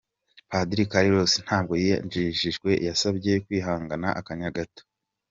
Padiri 0.49 0.83
Carlos 0.91 1.33
ntabwo 1.45 1.73
yajijinganyije 1.87 2.73
yansabye 2.87 3.31
kwihangana 3.45 4.07
akanya 4.19 4.55
gato. 4.57 4.81